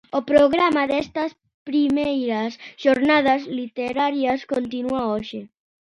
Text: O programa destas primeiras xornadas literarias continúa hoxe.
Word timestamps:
O 0.19 0.21
programa 0.31 0.83
destas 0.93 1.31
primeiras 1.69 2.51
xornadas 2.83 3.41
literarias 3.59 4.39
continúa 4.53 5.01
hoxe. 5.13 5.39